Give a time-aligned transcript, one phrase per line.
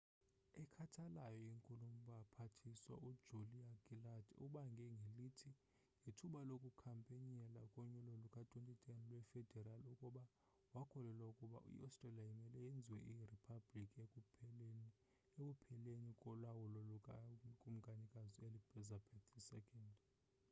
[0.61, 5.49] ekhathalayo inkulubaphathiswa u julia gillard ubange ngelithi
[6.01, 10.21] ngethuba lokukhampeynela konyulo luka 2010 lwe federal ukuba
[10.75, 13.97] wakholelwa ukuba i-australia imele yenziwe iriphablikhi
[15.49, 17.13] ekupheleni kolawulo luka
[17.61, 19.07] kumkanikazi u-elizabeth
[19.81, 19.91] ii